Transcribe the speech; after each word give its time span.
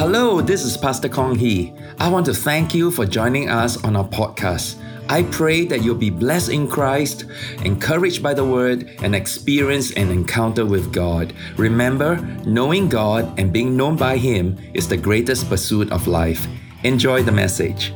Hello, 0.00 0.40
this 0.40 0.64
is 0.64 0.78
Pastor 0.78 1.10
Kong 1.10 1.34
Hee. 1.34 1.74
I 1.98 2.08
want 2.08 2.24
to 2.24 2.32
thank 2.32 2.74
you 2.74 2.90
for 2.90 3.04
joining 3.04 3.50
us 3.50 3.76
on 3.84 3.96
our 3.96 4.08
podcast. 4.08 4.80
I 5.10 5.24
pray 5.24 5.66
that 5.66 5.82
you'll 5.82 5.94
be 5.94 6.08
blessed 6.08 6.48
in 6.48 6.68
Christ, 6.68 7.26
encouraged 7.66 8.22
by 8.22 8.32
the 8.32 8.42
Word, 8.42 8.96
and 9.02 9.14
experience 9.14 9.92
an 9.92 10.10
encounter 10.10 10.64
with 10.64 10.90
God. 10.90 11.34
Remember, 11.58 12.16
knowing 12.46 12.88
God 12.88 13.38
and 13.38 13.52
being 13.52 13.76
known 13.76 13.96
by 13.96 14.16
Him 14.16 14.56
is 14.72 14.88
the 14.88 14.96
greatest 14.96 15.50
pursuit 15.50 15.92
of 15.92 16.06
life. 16.06 16.46
Enjoy 16.82 17.22
the 17.22 17.32
message. 17.32 17.92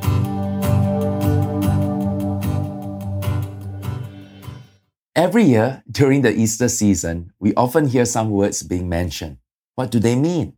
Every 5.15 5.45
year 5.45 5.81
during 5.89 6.21
the 6.21 6.31
Easter 6.31 6.69
season, 6.69 7.33
we 7.39 7.55
often 7.55 7.87
hear 7.87 8.05
some 8.05 8.29
words 8.29 8.61
being 8.61 8.87
mentioned. 8.87 9.37
What 9.73 9.89
do 9.89 9.97
they 9.97 10.15
mean? 10.15 10.53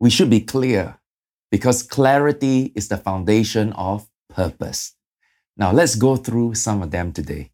We 0.00 0.10
should 0.10 0.30
be 0.30 0.40
clear 0.40 0.98
because 1.50 1.82
clarity 1.82 2.72
is 2.74 2.88
the 2.88 2.96
foundation 2.96 3.72
of 3.72 4.08
purpose. 4.28 4.94
Now, 5.56 5.72
let's 5.72 5.96
go 5.96 6.16
through 6.16 6.54
some 6.54 6.82
of 6.82 6.92
them 6.92 7.12
today. 7.12 7.50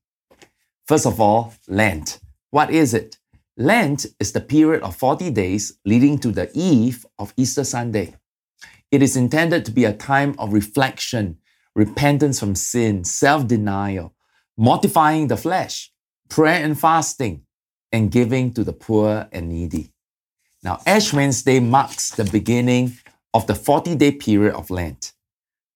First 0.86 1.06
of 1.06 1.20
all, 1.20 1.54
Lent. 1.66 2.20
What 2.50 2.70
is 2.70 2.92
it? 2.92 3.16
Lent 3.56 4.04
is 4.20 4.32
the 4.32 4.40
period 4.40 4.82
of 4.82 4.96
40 4.96 5.30
days 5.30 5.78
leading 5.86 6.18
to 6.18 6.30
the 6.30 6.50
eve 6.54 7.06
of 7.18 7.32
Easter 7.36 7.64
Sunday. 7.64 8.14
It 8.90 9.02
is 9.02 9.16
intended 9.16 9.64
to 9.64 9.70
be 9.70 9.84
a 9.84 9.94
time 9.94 10.34
of 10.38 10.52
reflection, 10.52 11.38
repentance 11.74 12.38
from 12.38 12.54
sin, 12.54 13.04
self 13.04 13.46
denial, 13.46 14.14
mortifying 14.56 15.28
the 15.28 15.36
flesh, 15.36 15.92
prayer 16.28 16.62
and 16.62 16.78
fasting, 16.78 17.46
and 17.90 18.10
giving 18.10 18.52
to 18.52 18.64
the 18.64 18.72
poor 18.72 19.28
and 19.32 19.48
needy. 19.48 19.93
Now, 20.64 20.80
Ash 20.86 21.12
Wednesday 21.12 21.60
marks 21.60 22.12
the 22.12 22.24
beginning 22.24 22.96
of 23.34 23.46
the 23.46 23.54
40 23.54 23.96
day 23.96 24.12
period 24.12 24.54
of 24.54 24.70
Lent. 24.70 25.12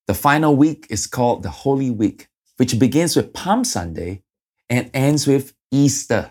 The 0.06 0.14
final 0.14 0.56
week 0.56 0.86
is 0.88 1.06
called 1.06 1.42
the 1.42 1.50
Holy 1.50 1.90
Week, 1.90 2.28
which 2.56 2.78
begins 2.78 3.14
with 3.14 3.34
Palm 3.34 3.64
Sunday 3.64 4.22
and 4.70 4.90
ends 4.94 5.26
with 5.26 5.52
Easter. 5.70 6.30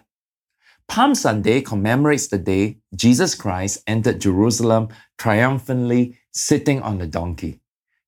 Palm 0.87 1.13
Sunday 1.13 1.61
commemorates 1.61 2.27
the 2.27 2.39
day 2.39 2.77
Jesus 2.95 3.35
Christ 3.35 3.83
entered 3.85 4.21
Jerusalem 4.21 4.89
triumphantly 5.19 6.17
sitting 6.33 6.81
on 6.81 6.99
a 6.99 7.05
donkey. 7.05 7.59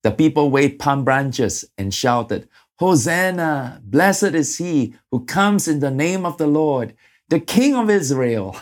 The 0.02 0.10
people 0.10 0.50
waved 0.50 0.80
palm 0.80 1.04
branches 1.04 1.64
and 1.78 1.94
shouted, 1.94 2.48
Hosanna! 2.80 3.80
Blessed 3.84 4.34
is 4.34 4.56
he 4.56 4.94
who 5.12 5.24
comes 5.26 5.68
in 5.68 5.78
the 5.78 5.92
name 5.92 6.26
of 6.26 6.38
the 6.38 6.48
Lord, 6.48 6.96
the 7.28 7.38
King 7.38 7.76
of 7.76 7.88
Israel. 7.88 8.56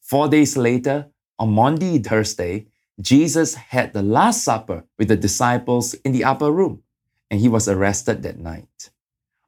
Four 0.00 0.26
days 0.26 0.56
later, 0.56 1.06
on 1.40 1.52
Maundy 1.52 1.98
Thursday, 1.98 2.66
Jesus 3.00 3.54
had 3.54 3.94
the 3.94 4.02
Last 4.02 4.44
Supper 4.44 4.84
with 4.98 5.08
the 5.08 5.16
disciples 5.16 5.94
in 5.94 6.12
the 6.12 6.22
upper 6.22 6.52
room, 6.52 6.82
and 7.30 7.40
he 7.40 7.48
was 7.48 7.66
arrested 7.66 8.22
that 8.22 8.38
night. 8.38 8.90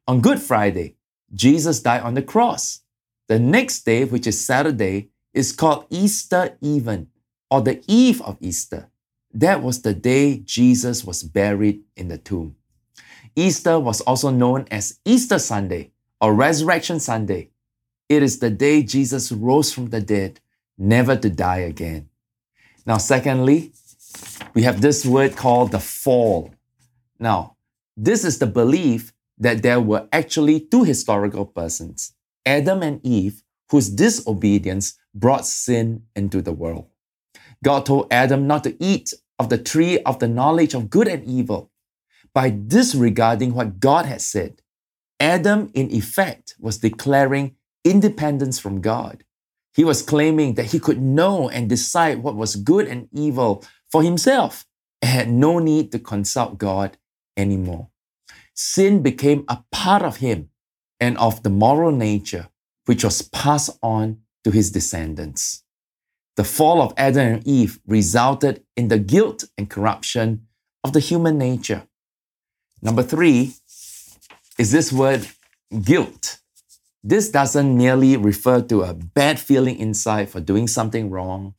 On 0.09 0.23
Good 0.23 0.41
Friday, 0.41 0.97
Jesus 1.35 1.81
died 1.81 2.03
on 2.03 2.15
the 2.15 2.23
cross. 2.23 2.81
The 3.29 3.39
next 3.39 3.85
day, 3.85 4.05
which 4.05 4.27
is 4.27 4.45
Saturday, 4.45 5.11
is 5.35 5.53
called 5.53 5.87
Easter 5.91 6.57
Even, 6.63 7.09
or 7.51 7.61
the 7.61 7.83
Eve 7.87 8.23
of 8.23 8.39
Easter. 8.41 8.89
That 9.35 9.63
was 9.63 9.83
the 9.83 9.95
day 9.95 10.39
Jesus 10.39 11.05
was 11.05 11.23
buried 11.23 11.83
in 11.95 12.09
the 12.09 12.19
tomb. 12.19 12.57
Easter 13.37 13.79
was 13.79 14.01
also 14.03 14.31
known 14.31 14.67
as 14.71 14.99
Easter 15.05 15.39
Sunday 15.39 15.93
or 16.21 16.35
Resurrection 16.35 17.01
Sunday. 17.01 17.51
It 18.09 18.23
is 18.23 18.39
the 18.39 18.51
day 18.51 18.83
Jesus 18.83 19.31
rose 19.31 19.73
from 19.73 19.91
the 19.91 20.01
dead, 20.01 20.41
never 20.79 21.17
to 21.17 21.31
die 21.31 21.59
again. 21.59 22.09
Now, 22.87 22.99
secondly, 22.99 23.73
we 24.55 24.63
have 24.63 24.81
this 24.81 25.05
word 25.07 25.37
called 25.37 25.73
the 25.73 25.81
fall. 25.81 26.55
Now, 27.19 27.57
this 27.97 28.25
is 28.25 28.39
the 28.39 28.47
belief 28.47 29.13
that 29.39 29.63
there 29.63 29.81
were 29.81 30.09
actually 30.13 30.61
two 30.61 30.85
historical 30.85 31.47
persons, 31.47 32.15
Adam 32.45 32.83
and 32.83 33.01
Eve, 33.05 33.43
whose 33.71 33.89
disobedience 33.89 34.99
brought 35.15 35.47
sin 35.47 36.03
into 36.15 36.43
the 36.43 36.53
world. 36.53 36.87
God 37.65 37.87
told 37.87 38.13
Adam 38.13 38.47
not 38.47 38.65
to 38.65 38.77
eat 38.83 39.13
of 39.39 39.49
the 39.49 39.59
tree 39.59 39.99
of 40.01 40.19
the 40.19 40.29
knowledge 40.29 40.75
of 40.75 40.91
good 40.91 41.09
and 41.09 41.25
evil 41.25 41.71
by 42.35 42.51
disregarding 42.51 43.55
what 43.55 43.81
God 43.81 44.07
had 44.07 44.21
said, 44.21 44.63
Adam, 45.21 45.71
in 45.75 45.91
effect, 45.93 46.57
was 46.59 46.79
declaring 46.79 47.57
independence 47.85 48.59
from 48.59 48.81
God. 48.81 49.25
He 49.75 49.85
was 49.85 50.03
claiming 50.03 50.55
that 50.55 50.73
he 50.73 50.79
could 50.79 51.01
know 51.01 51.49
and 51.49 51.69
decide 51.69 52.23
what 52.23 52.37
was 52.37 52.57
good 52.57 52.87
and 52.87 53.09
evil 53.13 53.65
for 53.91 54.03
himself 54.03 54.67
and 55.01 55.11
had 55.11 55.31
no 55.31 55.59
need 55.59 55.93
to 55.93 55.99
consult 55.99 56.59
God 56.59 56.99
anymore. 57.37 57.89
Sin 58.55 59.03
became 59.03 59.45
a 59.49 59.65
part 59.73 60.03
of 60.03 60.19
him 60.19 60.51
and 61.01 61.17
of 61.19 61.43
the 61.43 61.51
moral 61.51 61.91
nature, 61.91 62.49
which 62.85 63.03
was 63.03 63.23
passed 63.23 63.71
on 63.83 64.19
to 64.45 64.51
his 64.51 64.71
descendants. 64.71 65.65
The 66.37 66.45
fall 66.45 66.81
of 66.81 66.95
Adam 66.97 67.35
and 67.35 67.47
Eve 67.47 67.81
resulted 67.87 68.65
in 68.77 68.89
the 68.89 68.99
guilt 68.99 69.45
and 69.57 69.69
corruption 69.69 70.47
of 70.85 70.93
the 70.93 71.01
human 71.01 71.39
nature. 71.39 71.85
Number 72.81 73.03
three 73.03 73.55
is 74.59 74.71
this 74.71 74.93
word 74.93 75.27
guilt. 75.83 76.42
This 77.05 77.31
doesn't 77.31 77.77
merely 77.77 78.17
refer 78.17 78.61
to 78.63 78.83
a 78.83 78.95
bad 78.95 79.41
feeling 79.41 79.77
inside 79.79 80.31
for 80.31 80.41
doing 80.41 80.69
something 80.69 81.11
wrong. 81.11 81.55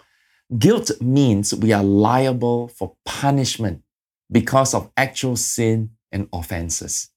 Guilt 0.57 0.91
means 1.01 1.53
we 1.53 1.73
are 1.73 1.83
liable 1.83 2.69
for 2.69 2.95
punishment 3.03 3.83
because 4.31 4.73
of 4.73 4.89
actual 4.95 5.35
sin 5.35 5.91
and 6.11 6.29
offenses. 6.31 7.09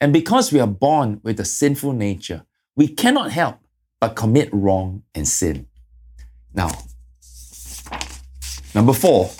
And 0.00 0.12
because 0.12 0.52
we 0.52 0.58
are 0.58 0.66
born 0.66 1.20
with 1.22 1.38
a 1.38 1.44
sinful 1.44 1.92
nature, 1.92 2.44
we 2.74 2.88
cannot 2.88 3.30
help 3.30 3.58
but 4.00 4.16
commit 4.16 4.48
wrong 4.52 5.02
and 5.14 5.26
sin. 5.26 5.66
Now, 6.54 6.70
number 8.74 8.92
four, 8.92 9.30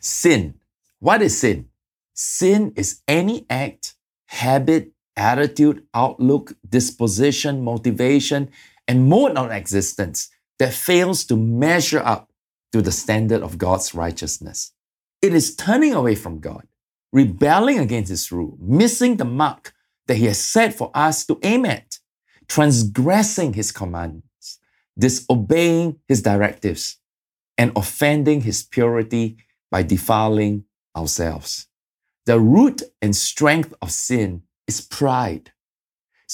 sin. 0.00 0.54
What 0.98 1.22
is 1.22 1.38
sin? 1.38 1.68
Sin 2.14 2.72
is 2.76 3.02
any 3.06 3.46
act, 3.48 3.94
habit, 4.26 4.92
attitude, 5.20 5.84
outlook, 5.94 6.54
disposition, 6.68 7.62
motivation, 7.62 8.50
and 8.88 9.08
mode 9.08 9.36
of 9.36 9.50
existence 9.50 10.30
that 10.58 10.72
fails 10.72 11.24
to 11.24 11.36
measure 11.36 12.00
up 12.00 12.32
to 12.72 12.80
the 12.80 12.92
standard 12.92 13.42
of 13.42 13.58
God's 13.58 13.94
righteousness. 13.94 14.72
It 15.22 15.34
is 15.34 15.54
turning 15.54 15.92
away 15.94 16.14
from 16.14 16.40
God, 16.40 16.66
rebelling 17.12 17.78
against 17.78 18.10
His 18.10 18.32
rule, 18.32 18.56
missing 18.60 19.16
the 19.16 19.24
mark 19.24 19.74
that 20.06 20.16
He 20.16 20.24
has 20.26 20.40
set 20.40 20.74
for 20.74 20.90
us 20.94 21.26
to 21.26 21.38
aim 21.42 21.66
at, 21.66 21.98
transgressing 22.48 23.52
His 23.52 23.72
commands, 23.72 24.58
disobeying 24.98 26.00
His 26.08 26.22
directives, 26.22 26.96
and 27.58 27.72
offending 27.76 28.40
His 28.40 28.62
purity 28.62 29.36
by 29.70 29.82
defiling 29.82 30.64
ourselves. 30.96 31.66
The 32.26 32.40
root 32.40 32.82
and 33.02 33.14
strength 33.14 33.74
of 33.82 33.90
sin 33.90 34.42
is 34.70 34.80
pride. 34.80 35.46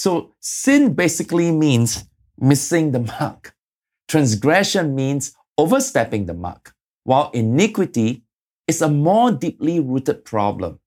So 0.03 0.35
sin 0.39 0.93
basically 0.93 1.49
means 1.51 2.05
missing 2.51 2.91
the 2.91 3.03
mark. 3.19 3.55
Transgression 4.07 4.93
means 5.01 5.23
overstepping 5.57 6.23
the 6.27 6.37
mark, 6.47 6.63
while 7.03 7.31
iniquity 7.33 8.09
is 8.67 8.81
a 8.81 8.95
more 9.07 9.31
deeply 9.31 9.79
rooted 9.79 10.19
problem. 10.23 10.79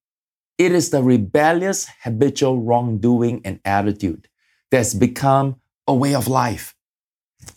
It 0.64 0.70
is 0.72 0.90
the 0.90 1.02
rebellious, 1.02 1.88
habitual 2.04 2.56
wrongdoing 2.62 3.40
and 3.44 3.58
attitude 3.64 4.28
that's 4.70 4.94
become 4.94 5.56
a 5.88 5.94
way 6.02 6.14
of 6.14 6.28
life. 6.28 6.76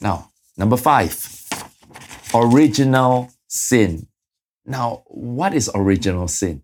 Now, 0.02 0.32
number 0.58 0.78
five, 0.78 1.14
original 2.34 3.30
sin. 3.48 4.08
Now, 4.66 5.04
what 5.06 5.54
is 5.54 5.70
original 5.76 6.28
sin? 6.28 6.64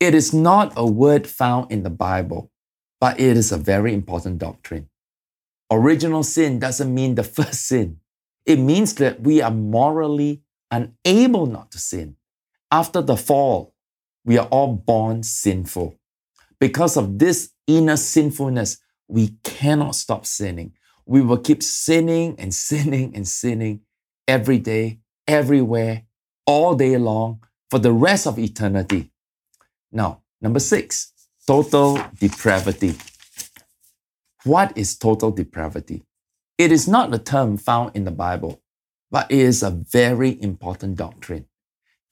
It 0.00 0.14
is 0.14 0.32
not 0.32 0.72
a 0.76 0.86
word 0.86 1.26
found 1.26 1.72
in 1.72 1.82
the 1.82 1.90
Bible, 1.90 2.52
but 3.00 3.18
it 3.18 3.36
is 3.36 3.50
a 3.50 3.56
very 3.56 3.92
important 3.92 4.38
doctrine. 4.38 4.88
Original 5.70 6.22
sin 6.22 6.60
doesn't 6.60 6.94
mean 6.94 7.16
the 7.16 7.24
first 7.24 7.66
sin. 7.66 7.98
It 8.46 8.58
means 8.60 8.94
that 8.94 9.20
we 9.20 9.42
are 9.42 9.50
morally 9.50 10.42
unable 10.70 11.46
not 11.46 11.72
to 11.72 11.78
sin. 11.78 12.16
After 12.70 13.02
the 13.02 13.16
fall, 13.16 13.74
we 14.24 14.38
are 14.38 14.46
all 14.46 14.74
born 14.74 15.22
sinful. 15.22 15.96
Because 16.60 16.96
of 16.96 17.18
this 17.18 17.50
inner 17.66 17.96
sinfulness, 17.96 18.78
we 19.08 19.36
cannot 19.42 19.94
stop 19.94 20.26
sinning. 20.26 20.74
We 21.06 21.22
will 21.22 21.38
keep 21.38 21.62
sinning 21.62 22.36
and 22.38 22.54
sinning 22.54 23.16
and 23.16 23.26
sinning 23.26 23.80
every 24.26 24.58
day, 24.58 25.00
everywhere, 25.26 26.02
all 26.46 26.74
day 26.74 26.96
long 26.98 27.42
for 27.70 27.78
the 27.78 27.92
rest 27.92 28.26
of 28.26 28.38
eternity. 28.38 29.10
Now, 29.90 30.22
number 30.40 30.60
six, 30.60 31.12
total 31.46 32.00
depravity. 32.18 32.94
What 34.44 34.76
is 34.76 34.96
total 34.96 35.30
depravity? 35.30 36.04
It 36.58 36.72
is 36.72 36.88
not 36.88 37.14
a 37.14 37.18
term 37.18 37.56
found 37.56 37.94
in 37.94 38.04
the 38.04 38.10
Bible, 38.10 38.60
but 39.10 39.30
it 39.30 39.38
is 39.38 39.62
a 39.62 39.70
very 39.70 40.40
important 40.42 40.96
doctrine. 40.96 41.46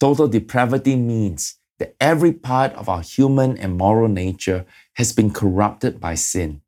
Total 0.00 0.28
depravity 0.28 0.96
means 0.96 1.58
that 1.78 1.94
every 2.00 2.32
part 2.32 2.72
of 2.74 2.88
our 2.88 3.02
human 3.02 3.56
and 3.58 3.76
moral 3.76 4.08
nature 4.08 4.64
has 4.94 5.12
been 5.12 5.30
corrupted 5.30 6.00
by 6.00 6.14
sin. 6.14 6.62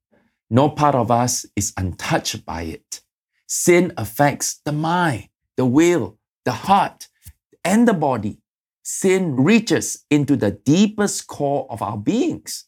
No 0.50 0.68
part 0.68 0.94
of 0.94 1.10
us 1.10 1.46
is 1.56 1.72
untouched 1.76 2.44
by 2.44 2.62
it. 2.62 3.00
Sin 3.46 3.92
affects 3.96 4.60
the 4.64 4.72
mind, 4.72 5.28
the 5.56 5.64
will, 5.64 6.18
the 6.44 6.52
heart, 6.52 7.08
and 7.64 7.88
the 7.88 7.94
body. 7.94 8.38
Sin 8.90 9.36
reaches 9.36 10.06
into 10.10 10.34
the 10.34 10.50
deepest 10.50 11.26
core 11.26 11.66
of 11.68 11.82
our 11.82 11.98
beings. 11.98 12.64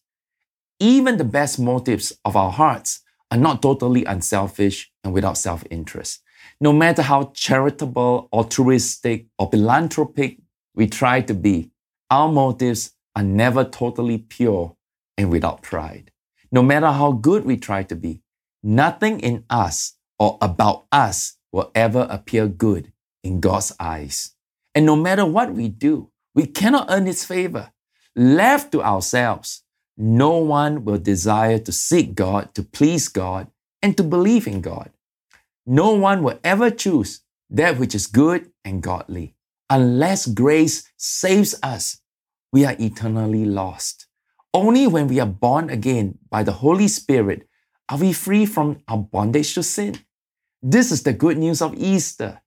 Even 0.78 1.16
the 1.16 1.24
best 1.24 1.58
motives 1.58 2.12
of 2.26 2.36
our 2.36 2.52
hearts 2.52 3.00
are 3.30 3.38
not 3.38 3.62
totally 3.62 4.04
unselfish 4.04 4.92
and 5.02 5.14
without 5.14 5.38
self 5.38 5.64
interest. 5.70 6.20
No 6.60 6.74
matter 6.74 7.00
how 7.00 7.32
charitable, 7.34 8.28
altruistic, 8.34 9.28
or 9.38 9.48
philanthropic 9.50 10.36
we 10.74 10.88
try 10.88 11.22
to 11.22 11.32
be, 11.32 11.70
our 12.10 12.30
motives 12.30 12.90
are 13.16 13.22
never 13.22 13.64
totally 13.64 14.18
pure 14.18 14.76
and 15.16 15.30
without 15.30 15.62
pride. 15.62 16.12
No 16.52 16.60
matter 16.60 16.92
how 16.92 17.12
good 17.12 17.46
we 17.46 17.56
try 17.56 17.82
to 17.84 17.96
be, 17.96 18.20
nothing 18.62 19.20
in 19.20 19.44
us 19.48 19.94
or 20.18 20.36
about 20.42 20.84
us 20.92 21.38
will 21.50 21.70
ever 21.74 22.06
appear 22.10 22.46
good 22.46 22.92
in 23.24 23.40
God's 23.40 23.72
eyes. 23.80 24.34
And 24.74 24.86
no 24.86 24.96
matter 24.96 25.24
what 25.24 25.52
we 25.52 25.68
do, 25.68 26.10
we 26.34 26.46
cannot 26.46 26.86
earn 26.90 27.06
His 27.06 27.24
favor. 27.24 27.72
Left 28.16 28.72
to 28.72 28.82
ourselves, 28.82 29.62
no 29.96 30.36
one 30.38 30.84
will 30.84 30.98
desire 30.98 31.58
to 31.58 31.72
seek 31.72 32.14
God, 32.14 32.54
to 32.54 32.62
please 32.62 33.08
God, 33.08 33.48
and 33.82 33.96
to 33.96 34.02
believe 34.02 34.46
in 34.46 34.60
God. 34.60 34.90
No 35.66 35.92
one 35.92 36.22
will 36.22 36.38
ever 36.42 36.70
choose 36.70 37.20
that 37.50 37.78
which 37.78 37.94
is 37.94 38.06
good 38.06 38.50
and 38.64 38.82
godly. 38.82 39.34
Unless 39.68 40.26
grace 40.26 40.84
saves 40.96 41.54
us, 41.62 42.00
we 42.52 42.64
are 42.64 42.76
eternally 42.78 43.44
lost. 43.44 44.06
Only 44.52 44.86
when 44.86 45.06
we 45.06 45.20
are 45.20 45.26
born 45.26 45.70
again 45.70 46.18
by 46.28 46.42
the 46.42 46.52
Holy 46.52 46.88
Spirit 46.88 47.48
are 47.88 47.98
we 47.98 48.12
free 48.12 48.46
from 48.46 48.82
our 48.88 48.98
bondage 48.98 49.54
to 49.54 49.62
sin. 49.62 49.96
This 50.62 50.90
is 50.90 51.02
the 51.04 51.12
good 51.12 51.38
news 51.38 51.62
of 51.62 51.74
Easter. 51.76 52.42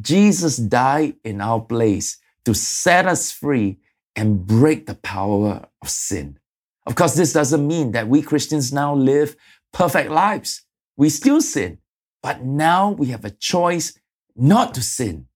Jesus 0.00 0.56
died 0.56 1.14
in 1.24 1.40
our 1.40 1.60
place 1.60 2.18
to 2.44 2.54
set 2.54 3.06
us 3.06 3.32
free 3.32 3.78
and 4.16 4.46
break 4.46 4.86
the 4.86 4.94
power 4.94 5.66
of 5.82 5.88
sin. 5.88 6.38
Of 6.86 6.94
course, 6.94 7.14
this 7.14 7.32
doesn't 7.32 7.66
mean 7.66 7.92
that 7.92 8.08
we 8.08 8.22
Christians 8.22 8.72
now 8.72 8.94
live 8.94 9.36
perfect 9.72 10.10
lives. 10.10 10.62
We 10.96 11.08
still 11.08 11.40
sin, 11.40 11.78
but 12.22 12.42
now 12.42 12.90
we 12.90 13.06
have 13.06 13.24
a 13.24 13.30
choice 13.30 13.98
not 14.36 14.74
to 14.74 14.82
sin 14.82 15.26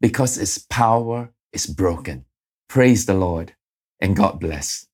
because 0.00 0.38
its 0.38 0.58
power 0.58 1.32
is 1.52 1.66
broken. 1.66 2.24
Praise 2.68 3.06
the 3.06 3.14
Lord 3.14 3.54
and 4.00 4.16
God 4.16 4.40
bless. 4.40 4.86